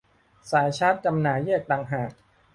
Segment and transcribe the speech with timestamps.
[0.51, 2.11] สายชาร์จจำหน่ายแยกต่างหาก